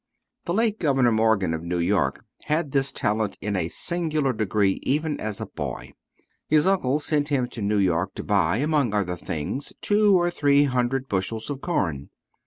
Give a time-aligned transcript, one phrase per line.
[0.45, 5.19] The late Governor Morgan of New York had this talent in a singular degree even
[5.19, 5.93] as a boy.
[6.47, 10.63] His uncle sent him to New York, to buy, among other things, two or three
[10.63, 12.09] hundred bushels of corn.